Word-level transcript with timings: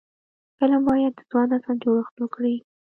فلم 0.57 0.81
باید 0.89 1.13
د 1.17 1.19
ځوان 1.29 1.47
نسل 1.53 1.75
جوړښت 1.83 2.15
وکړي 2.19 2.55